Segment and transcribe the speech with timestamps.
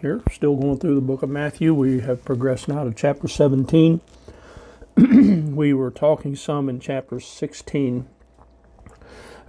[0.00, 1.74] here, still going through the book of Matthew.
[1.74, 4.00] We have progressed now to chapter 17.
[4.96, 8.08] we were talking some in chapter 16,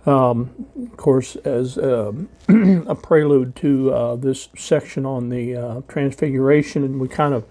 [0.06, 2.12] um, of course, as uh,
[2.50, 7.46] a prelude to uh, this section on the uh, transfiguration, and we kind of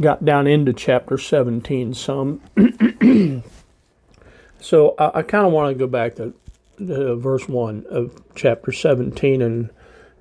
[0.00, 2.40] got down into chapter 17 some.
[4.60, 6.34] so I, I kind of want to go back to,
[6.78, 9.70] to verse 1 of chapter 17 and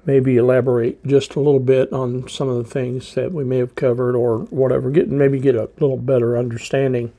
[0.09, 3.75] maybe elaborate just a little bit on some of the things that we may have
[3.75, 4.89] covered or whatever.
[4.89, 7.13] Get maybe get a little better understanding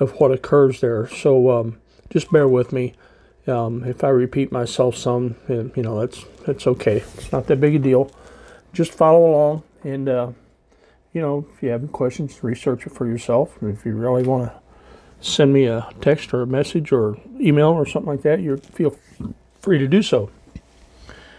[0.00, 1.06] of what occurs there.
[1.06, 1.78] So um,
[2.10, 2.94] just bear with me.
[3.46, 6.96] Um, if I repeat myself some, you know, that's that's okay.
[7.16, 8.10] It's not that big a deal.
[8.72, 10.32] Just follow along, and uh,
[11.12, 13.62] you know, if you have any questions, research it for yourself.
[13.62, 14.60] And if you really want to
[15.20, 18.96] send me a text or a message or email or something like that, you feel
[19.60, 20.28] free to do so.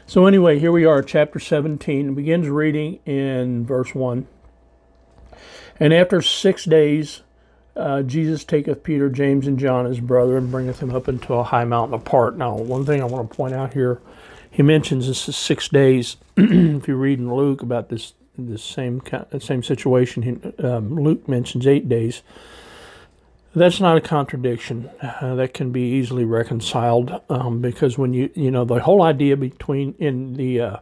[0.09, 2.07] So, anyway, here we are, chapter 17.
[2.07, 4.25] It begins reading in verse 1.
[5.81, 7.23] And after six days,
[7.75, 11.43] uh, Jesus taketh Peter, James, and John, his brother, and bringeth him up into a
[11.43, 12.37] high mountain apart.
[12.37, 13.99] Now, one thing I want to point out here,
[14.49, 16.15] he mentions this is six days.
[16.37, 21.67] if you read in Luke about this this same kind, same situation, um, Luke mentions
[21.67, 22.21] eight days.
[23.57, 24.87] That's not a contradiction.
[25.01, 29.35] Uh, that can be easily reconciled um, because when you you know the whole idea
[29.35, 30.77] between in the uh,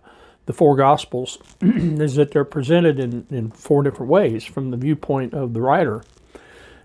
[0.45, 5.33] the four gospels is that they're presented in, in four different ways from the viewpoint
[5.33, 6.03] of the writer,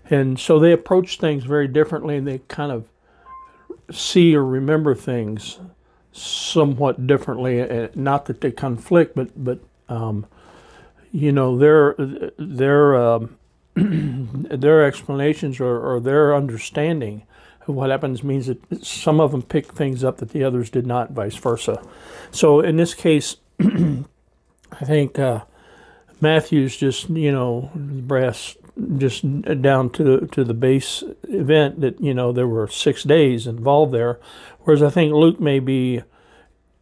[0.09, 2.87] and so they approach things very differently and they kind of
[3.93, 5.59] see or remember things
[6.13, 7.61] somewhat differently.
[7.61, 9.59] Uh, not that they conflict, but but
[9.89, 10.25] um,
[11.11, 13.37] you know their um,
[13.75, 17.23] their explanations or, or, their understanding
[17.67, 20.85] of what happens means that some of them pick things up that the others did
[20.85, 21.81] not, vice versa.
[22.31, 25.45] So in this case, I think uh,
[26.19, 28.55] Matthew's just you know brass
[28.97, 29.23] just
[29.61, 34.19] down to to the base event that you know there were six days involved there,
[34.61, 36.03] whereas I think Luke may be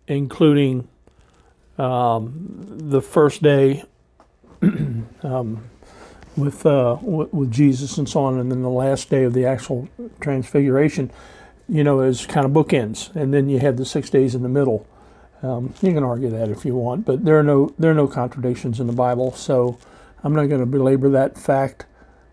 [0.07, 0.87] including
[1.77, 2.33] um,
[2.67, 3.83] the first day.
[5.23, 5.63] um,
[6.39, 9.89] with uh, with Jesus and so on, and then the last day of the actual
[10.19, 11.11] transfiguration,
[11.67, 14.49] you know, is kind of bookends, and then you have the six days in the
[14.49, 14.87] middle.
[15.41, 18.07] Um, you can argue that if you want, but there are no there are no
[18.07, 19.77] contradictions in the Bible, so
[20.23, 21.85] I'm not going to belabor that fact.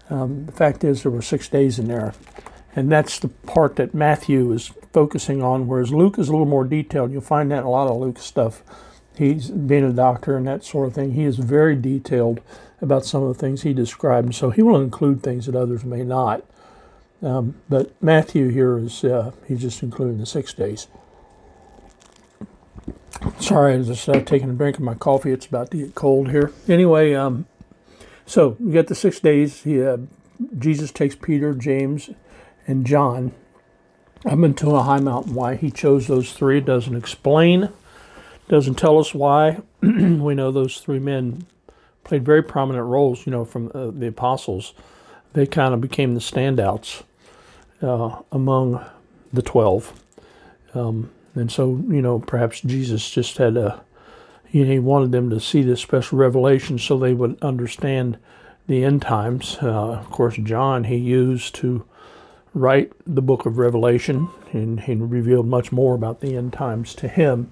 [0.08, 2.14] Um, the fact is, there were six days in there,
[2.74, 6.64] and that's the part that Matthew is focusing on, whereas Luke is a little more
[6.64, 7.12] detailed.
[7.12, 8.62] You'll find that in a lot of Luke's stuff.
[9.16, 11.12] He's being a doctor and that sort of thing.
[11.12, 12.40] He is very detailed
[12.80, 14.34] about some of the things he described.
[14.34, 16.44] So he will include things that others may not.
[17.22, 20.88] Um, but Matthew here is, uh, he's just including the six days.
[23.40, 25.32] Sorry, I just uh, taking a drink of my coffee.
[25.32, 26.52] It's about to get cold here.
[26.68, 27.46] Anyway, um,
[28.26, 29.62] so we got the six days.
[29.62, 29.98] He, uh,
[30.58, 32.10] Jesus takes Peter, James,
[32.66, 33.32] and John
[34.26, 35.34] up into a high mountain.
[35.34, 37.70] Why he chose those three doesn't explain,
[38.48, 39.62] doesn't tell us why.
[39.80, 41.46] we know those three men
[42.06, 44.72] played very prominent roles, you know, from uh, the apostles.
[45.32, 47.02] They kind of became the standouts
[47.82, 48.84] uh, among
[49.32, 49.92] the 12.
[50.74, 53.82] Um, and so, you know, perhaps Jesus just had a,
[54.52, 58.18] you know, he wanted them to see this special revelation so they would understand
[58.68, 59.58] the end times.
[59.60, 61.84] Uh, of course, John he used to
[62.54, 67.08] write the book of Revelation, and he revealed much more about the end times to
[67.08, 67.50] him.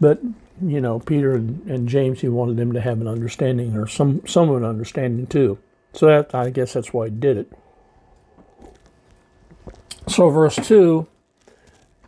[0.00, 0.20] But
[0.60, 4.26] you know, Peter and, and James, he wanted them to have an understanding or some,
[4.26, 5.58] some of an understanding too.
[5.94, 7.52] So that I guess that's why he did it.
[10.08, 11.06] So verse two,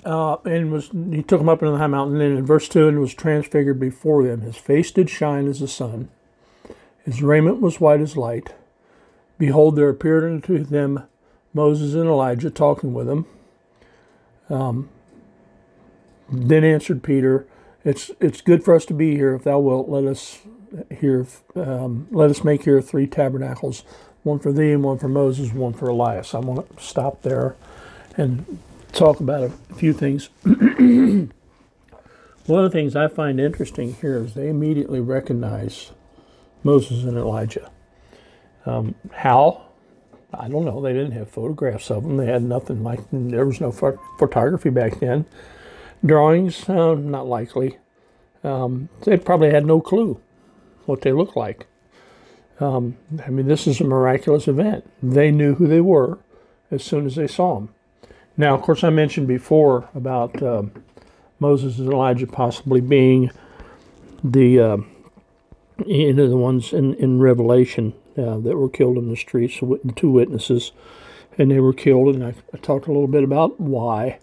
[0.05, 2.88] uh, and was he took him up into the high mountain, and in verse two,
[2.88, 4.41] and was transfigured before them.
[4.41, 6.08] His face did shine as the sun,
[7.05, 8.55] his raiment was white as light.
[9.38, 11.05] Behold, there appeared unto them
[11.52, 13.26] Moses and Elijah talking with them.
[14.49, 14.88] Um,
[16.31, 17.47] then answered Peter,
[17.85, 19.35] "It's it's good for us to be here.
[19.35, 20.41] If thou wilt, let us
[20.91, 23.85] here um, let us make here three tabernacles,
[24.23, 27.57] one for thee and one for Moses, one for Elias." I want to stop there
[28.17, 28.59] and
[28.93, 30.31] talk about a few things.
[30.43, 31.31] one
[32.47, 35.93] of the things I find interesting here is they immediately recognize
[36.63, 37.71] Moses and Elijah.
[38.67, 39.67] Um, how?
[40.33, 40.81] I don't know.
[40.81, 42.17] They didn't have photographs of them.
[42.17, 45.27] They had nothing like, there was no pho- photography back then.
[46.05, 47.79] Drawings, uh, not likely.
[48.43, 50.20] Um, they probably had no clue
[50.87, 51.67] what they looked like.
[52.61, 54.88] Um, I mean, this is a miraculous event.
[55.02, 56.19] They knew who they were
[56.70, 57.75] as soon as they saw them.
[58.37, 60.64] Now, of course, I mentioned before about uh,
[61.38, 63.31] Moses and Elijah possibly being
[64.23, 64.76] the uh,
[65.87, 69.93] you know the ones in in Revelation uh, that were killed in the streets, the
[69.94, 70.73] two witnesses,
[71.38, 72.14] and they were killed.
[72.14, 74.19] And I, I talked a little bit about why.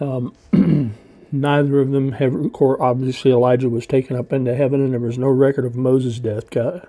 [0.00, 0.34] Um,
[1.32, 2.34] neither of them have.
[2.60, 6.50] Obviously, Elijah was taken up into heaven, and there was no record of Moses' death.
[6.50, 6.86] God,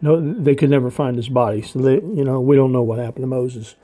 [0.00, 1.62] no, they could never find his body.
[1.62, 3.74] So they, you know, we don't know what happened to Moses.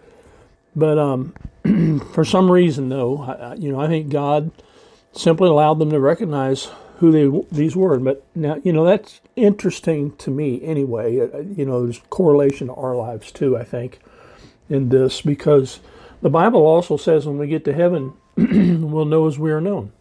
[0.76, 1.34] But um,
[2.12, 4.50] for some reason, though, I, you know, I think God
[5.12, 6.68] simply allowed them to recognize
[6.98, 7.98] who they these were.
[7.98, 11.20] But now, you know, that's interesting to me anyway.
[11.20, 13.56] Uh, you know, there's correlation to our lives too.
[13.56, 14.00] I think
[14.68, 15.80] in this because
[16.22, 19.92] the Bible also says when we get to heaven, we'll know as we are known.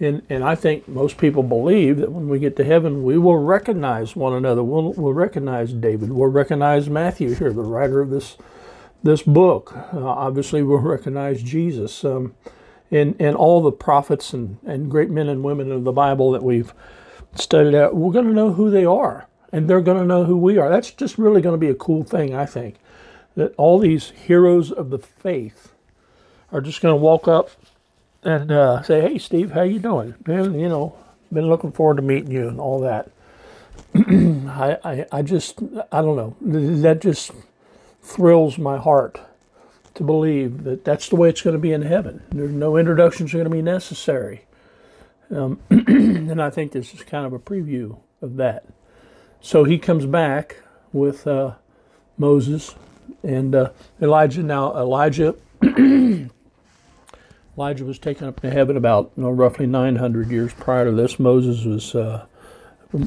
[0.00, 3.38] And, and I think most people believe that when we get to heaven, we will
[3.38, 4.62] recognize one another.
[4.62, 6.12] We'll, we'll recognize David.
[6.12, 8.36] We'll recognize Matthew here, the writer of this
[9.04, 9.72] this book.
[9.92, 12.04] Uh, obviously, we'll recognize Jesus.
[12.04, 12.34] Um,
[12.90, 16.42] and, and all the prophets and, and great men and women of the Bible that
[16.42, 16.72] we've
[17.34, 19.28] studied out, we're going to know who they are.
[19.52, 20.68] And they're going to know who we are.
[20.68, 22.76] That's just really going to be a cool thing, I think.
[23.36, 25.73] That all these heroes of the faith
[26.54, 27.50] are just going to walk up
[28.22, 30.14] and uh, say, "Hey, Steve, how you doing?
[30.26, 30.96] Man, you know,
[31.30, 33.10] been looking forward to meeting you and all that."
[33.94, 35.60] I, I, I just,
[35.92, 36.36] I don't know.
[36.40, 37.32] That just
[38.00, 39.20] thrills my heart
[39.94, 42.22] to believe that that's the way it's going to be in heaven.
[42.30, 44.44] There's no introductions are going to be necessary.
[45.30, 48.64] Um, and I think this is kind of a preview of that.
[49.40, 50.56] So he comes back
[50.92, 51.54] with uh,
[52.16, 52.74] Moses
[53.22, 53.70] and uh,
[54.00, 54.42] Elijah.
[54.42, 55.34] Now Elijah,
[57.56, 61.20] Elijah was taken up to heaven about you know, roughly 900 years prior to this.
[61.20, 62.26] Moses was uh,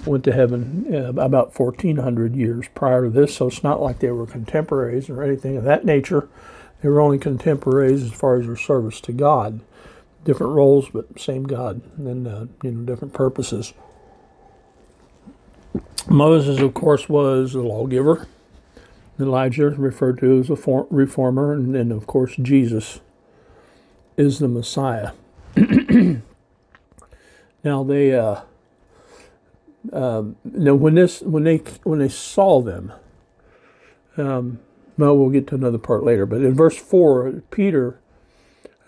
[0.05, 3.35] went to heaven uh, about 1400 years prior to this.
[3.35, 6.29] So it's not like they were contemporaries or anything of that nature.
[6.81, 9.61] They were only contemporaries as far as their service to God.
[10.23, 13.73] Different roles, but same God, and uh, you know different purposes.
[16.09, 18.27] Moses, of course, was the lawgiver.
[19.19, 22.99] Elijah, referred to as a reformer, and then, of course, Jesus
[24.17, 25.11] is the Messiah.
[27.63, 28.41] now they, uh,
[29.93, 32.91] uh, now when this, when they, when they saw them,
[34.17, 34.59] um,
[34.97, 36.25] well, we'll get to another part later.
[36.25, 37.99] But in verse 4, Peter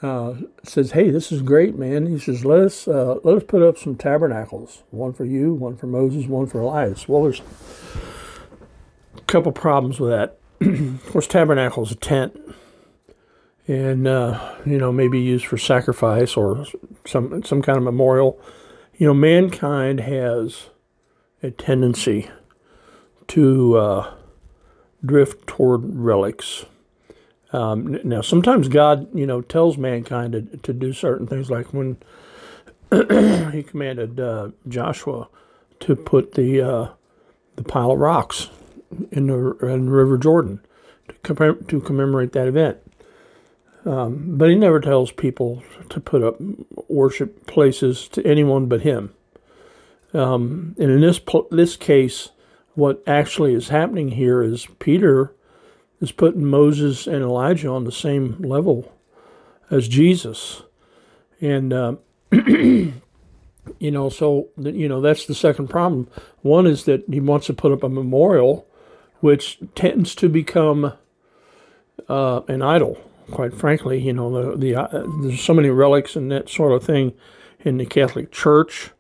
[0.02, 2.08] uh, says, Hey, this is great, man.
[2.08, 5.78] He says, Let us, uh, let us put up some tabernacles one for you, one
[5.78, 7.08] for Moses, one for Elias.
[7.08, 7.42] Well, there's
[9.16, 10.38] a couple problems with that.
[10.62, 12.40] of course, tabernacle is a tent.
[13.69, 16.66] And, uh, you know, maybe used for sacrifice or
[17.06, 18.40] some, some kind of memorial.
[18.97, 20.69] You know, mankind has
[21.44, 22.31] a tendency
[23.28, 24.14] to uh,
[25.06, 26.66] drift toward relics.
[27.54, 31.97] Um, now, sometimes God, you know, tells mankind to, to do certain things, like when
[33.52, 35.28] He commanded uh, Joshua
[35.81, 36.88] to put the uh,
[37.56, 38.49] the pile of rocks
[39.11, 40.59] in the, in the River Jordan
[41.23, 42.78] to, to commemorate that event.
[43.86, 46.38] Um, but He never tells people to put up
[46.88, 49.14] worship places to anyone but Him.
[50.14, 51.19] Um, and in this
[51.52, 52.30] this case,
[52.76, 55.33] what actually is happening here is Peter
[56.02, 58.92] is putting Moses and Elijah on the same level
[59.69, 60.64] as Jesus.
[61.42, 61.95] And, uh,
[62.31, 62.94] you
[63.80, 66.07] know, so, you know, that's the second problem.
[66.42, 68.68] One is that he wants to put up a memorial,
[69.19, 70.94] which tends to become
[72.07, 72.98] uh, an idol,
[73.31, 74.00] quite frankly.
[74.00, 77.14] You know, the, the uh, there's so many relics and that sort of thing
[77.62, 78.92] in the Catholic Church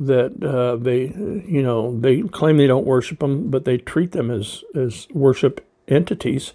[0.00, 1.12] that uh, they,
[1.46, 5.66] you know, they claim they don't worship them, but they treat them as as worship
[5.88, 6.52] entities.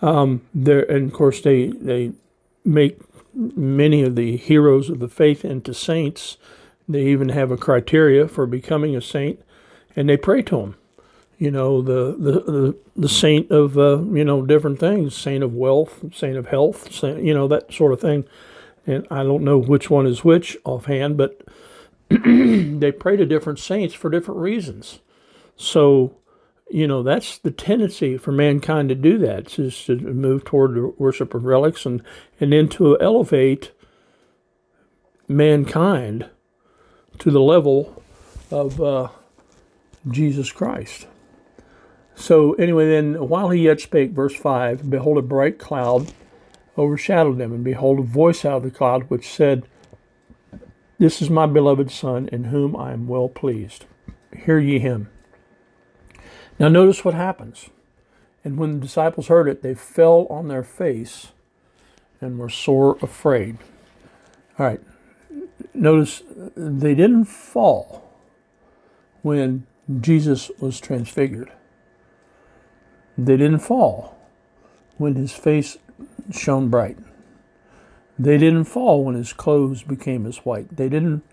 [0.00, 2.12] Um, there, and of course, they they
[2.64, 3.00] make
[3.34, 6.36] many of the heroes of the faith into saints.
[6.88, 9.40] They even have a criteria for becoming a saint,
[9.94, 10.76] and they pray to them.
[11.38, 15.54] You know, the the the, the saint of uh, you know different things, saint of
[15.54, 18.24] wealth, saint of health, saint, you know that sort of thing.
[18.86, 21.42] And I don't know which one is which offhand, but
[22.08, 25.00] they pray to different saints for different reasons.
[25.56, 26.16] So,
[26.70, 30.94] you know, that's the tendency for mankind to do that, is to move toward the
[30.96, 32.02] worship of relics and,
[32.40, 33.72] and then to elevate
[35.28, 36.30] mankind
[37.18, 38.02] to the level
[38.50, 39.08] of uh,
[40.10, 41.06] Jesus Christ.
[42.18, 46.12] So, anyway, then while he yet spake, verse 5 Behold, a bright cloud
[46.76, 49.68] overshadowed them, and behold, a voice out of the cloud which said,
[50.98, 53.86] This is my beloved Son, in whom I am well pleased.
[54.36, 55.08] Hear ye him.
[56.58, 57.70] Now, notice what happens.
[58.44, 61.28] And when the disciples heard it, they fell on their face
[62.20, 63.58] and were sore afraid.
[64.58, 64.80] All right,
[65.72, 66.24] notice
[66.56, 68.12] they didn't fall
[69.22, 69.68] when
[70.00, 71.52] Jesus was transfigured.
[73.18, 74.16] They didn't fall
[74.96, 75.76] when his face
[76.30, 76.96] shone bright.
[78.16, 80.76] They didn't fall when his clothes became as white.
[80.76, 81.24] They didn't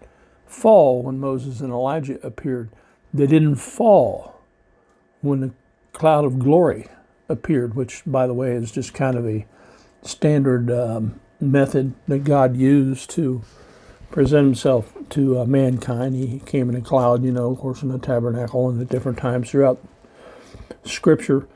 [0.48, 2.70] fall when Moses and Elijah appeared.
[3.14, 4.42] They didn't fall
[5.22, 5.52] when the
[5.94, 6.88] cloud of glory
[7.30, 9.46] appeared, which, by the way, is just kind of a
[10.02, 13.44] standard um, method that God used to
[14.12, 16.16] present himself to uh, mankind.
[16.16, 19.18] He came in a cloud, you know, of course, in the tabernacle and at different
[19.18, 19.84] times throughout
[20.84, 21.48] Scripture.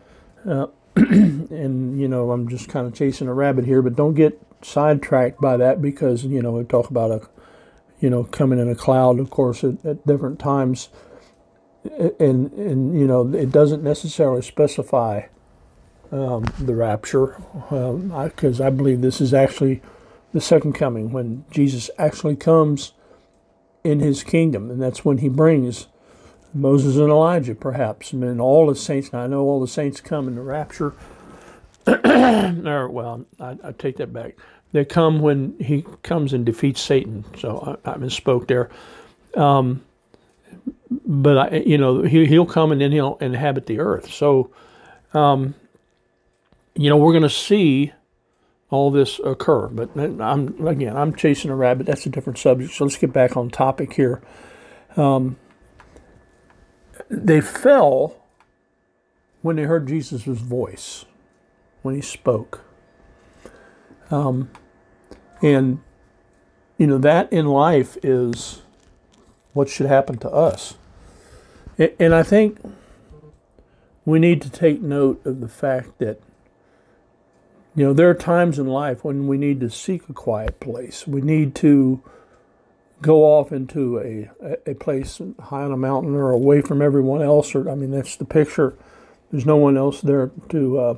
[0.47, 4.39] Uh, and, you know, I'm just kind of chasing a rabbit here, but don't get
[4.61, 7.27] sidetracked by that because, you know, we talk about a,
[7.99, 10.89] you know, coming in a cloud, of course, at, at different times.
[12.19, 15.23] And, and, you know, it doesn't necessarily specify
[16.11, 19.81] um, the rapture because um, I, I believe this is actually
[20.33, 22.93] the second coming when Jesus actually comes
[23.83, 24.69] in his kingdom.
[24.69, 25.87] And that's when he brings
[26.53, 29.13] Moses and Elijah, perhaps, and all the saints.
[29.13, 30.93] I know all the saints come in the rapture.
[31.87, 34.35] or, well, I, I, take that back.
[34.71, 37.25] They come when he comes and defeats Satan.
[37.37, 38.69] So I, I misspoke there.
[39.35, 39.83] Um,
[41.05, 44.11] but I, you know, he, he'll come and then he'll inhabit the earth.
[44.11, 44.51] So,
[45.13, 45.55] um,
[46.75, 47.93] you know, we're going to see
[48.69, 49.67] all this occur.
[49.67, 51.85] But I'm again, I'm chasing a rabbit.
[51.85, 52.73] That's a different subject.
[52.73, 54.21] So let's get back on topic here.
[54.95, 55.37] Um,
[57.09, 58.15] they fell
[59.41, 61.05] when they heard Jesus' voice,
[61.81, 62.61] when he spoke.
[64.11, 64.49] Um,
[65.41, 65.79] and,
[66.77, 68.61] you know, that in life is
[69.53, 70.75] what should happen to us.
[71.77, 72.59] And I think
[74.05, 76.19] we need to take note of the fact that,
[77.75, 81.07] you know, there are times in life when we need to seek a quiet place.
[81.07, 82.03] We need to
[83.01, 84.29] go off into a,
[84.69, 87.55] a place high on a mountain or away from everyone else.
[87.55, 88.75] Or I mean, that's the picture.
[89.31, 90.97] There's no one else there to, uh,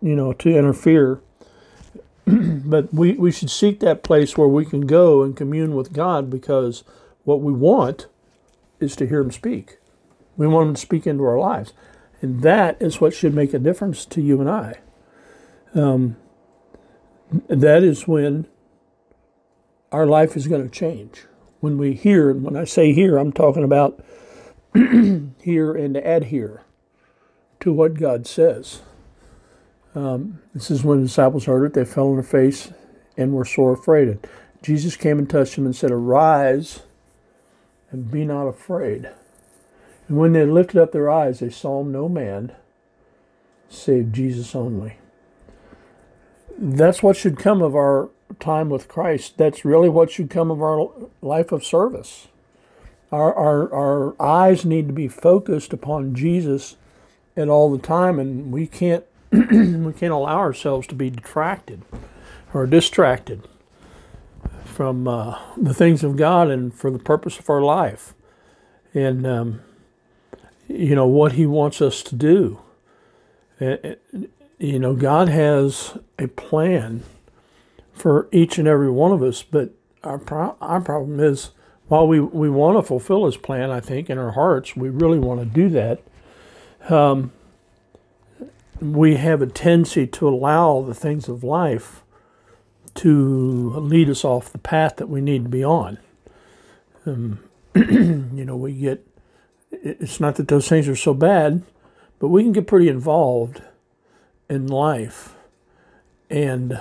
[0.00, 1.20] you know, to interfere.
[2.26, 6.30] but we, we should seek that place where we can go and commune with God
[6.30, 6.84] because
[7.24, 8.06] what we want
[8.80, 9.78] is to hear Him speak.
[10.36, 11.72] We want Him to speak into our lives.
[12.20, 14.78] And that is what should make a difference to you and I.
[15.74, 16.16] Um,
[17.48, 18.46] that is when
[19.92, 21.24] our life is going to change.
[21.60, 24.04] When we hear, and when I say hear, I'm talking about
[24.74, 26.62] hear and adhere
[27.60, 28.82] to what God says.
[29.94, 32.72] Um, this is when the disciples heard it, they fell on their face
[33.16, 34.18] and were sore afraid.
[34.62, 36.82] Jesus came and touched them and said, Arise
[37.90, 39.10] and be not afraid.
[40.06, 42.52] And when they lifted up their eyes, they saw no man
[43.68, 44.98] save Jesus only.
[46.56, 50.62] That's what should come of our time with Christ, that's really what should come of
[50.62, 50.90] our
[51.22, 52.28] life of service.
[53.10, 56.76] Our, our, our eyes need to be focused upon Jesus
[57.36, 61.82] at all the time, and we can't we can't allow ourselves to be detracted
[62.54, 63.46] or distracted
[64.64, 68.14] from uh, the things of God and for the purpose of our life,
[68.94, 69.60] and um,
[70.66, 72.60] you know what He wants us to do.
[73.60, 77.02] You know, God has a plan
[77.98, 79.42] for each and every one of us.
[79.42, 81.50] But our pro- our problem is,
[81.88, 85.18] while we, we want to fulfill His plan, I think in our hearts we really
[85.18, 86.02] want to do that.
[86.88, 87.32] Um,
[88.80, 92.02] we have a tendency to allow the things of life
[92.94, 95.98] to lead us off the path that we need to be on.
[97.06, 97.40] Um,
[97.74, 99.06] you know, we get,
[99.70, 101.62] it's not that those things are so bad,
[102.18, 103.62] but we can get pretty involved
[104.48, 105.36] in life.
[106.30, 106.80] And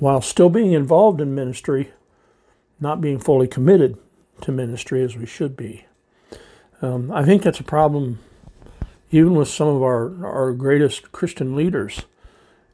[0.00, 1.92] while still being involved in ministry,
[2.80, 3.98] not being fully committed
[4.40, 5.84] to ministry as we should be.
[6.80, 8.18] Um, I think that's a problem,
[9.10, 12.06] even with some of our, our greatest Christian leaders,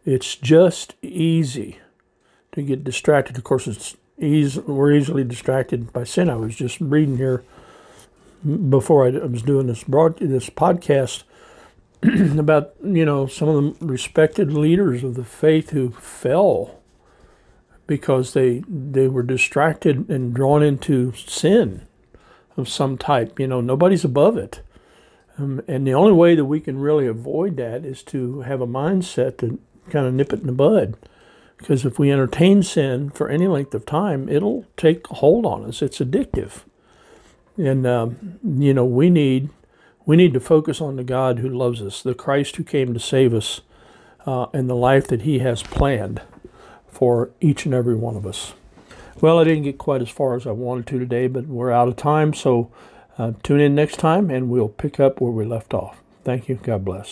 [0.04, 1.78] it's just easy
[2.52, 3.36] to get distracted.
[3.36, 6.30] Of course, it's easy, we're easily distracted by sin.
[6.30, 7.42] I was just reading here
[8.44, 11.24] before I was doing this broad this podcast
[12.38, 16.80] about you know some of the respected leaders of the faith who fell
[17.86, 21.86] because they they were distracted and drawn into sin
[22.56, 23.38] of some type.
[23.38, 24.62] You know, nobody's above it.
[25.38, 28.66] Um, and the only way that we can really avoid that is to have a
[28.66, 30.96] mindset to kind of nip it in the bud.
[31.58, 35.82] Because if we entertain sin for any length of time, it'll take hold on us.
[35.82, 36.64] It's addictive.
[37.56, 39.48] And, um, you know, we need,
[40.04, 43.00] we need to focus on the God who loves us, the Christ who came to
[43.00, 43.62] save us,
[44.26, 46.20] uh, and the life that he has planned
[46.96, 48.54] for each and every one of us.
[49.20, 51.88] Well, I didn't get quite as far as I wanted to today, but we're out
[51.88, 52.32] of time.
[52.32, 52.70] So
[53.18, 56.00] uh, tune in next time and we'll pick up where we left off.
[56.24, 56.54] Thank you.
[56.62, 57.04] God bless.